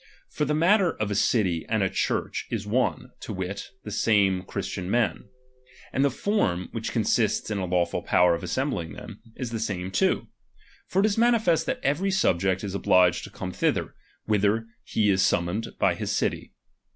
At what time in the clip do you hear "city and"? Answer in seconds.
1.13-1.83